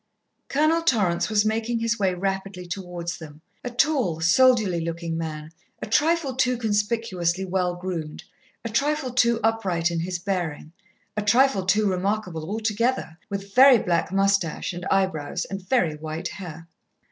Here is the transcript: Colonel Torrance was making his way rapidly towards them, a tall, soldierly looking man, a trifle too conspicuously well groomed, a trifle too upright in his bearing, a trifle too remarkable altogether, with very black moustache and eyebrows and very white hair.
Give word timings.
Colonel 0.47 0.81
Torrance 0.81 1.29
was 1.29 1.45
making 1.45 1.77
his 1.77 1.99
way 1.99 2.15
rapidly 2.15 2.65
towards 2.65 3.19
them, 3.19 3.41
a 3.63 3.69
tall, 3.69 4.19
soldierly 4.19 4.79
looking 4.81 5.15
man, 5.15 5.51
a 5.79 5.85
trifle 5.85 6.33
too 6.33 6.57
conspicuously 6.57 7.45
well 7.45 7.75
groomed, 7.75 8.23
a 8.65 8.69
trifle 8.69 9.11
too 9.11 9.39
upright 9.43 9.91
in 9.91 9.99
his 9.99 10.17
bearing, 10.17 10.71
a 11.15 11.21
trifle 11.21 11.67
too 11.67 11.87
remarkable 11.87 12.49
altogether, 12.49 13.19
with 13.29 13.53
very 13.53 13.77
black 13.77 14.11
moustache 14.11 14.73
and 14.73 14.87
eyebrows 14.89 15.45
and 15.45 15.69
very 15.69 15.93
white 15.95 16.29
hair. 16.29 16.67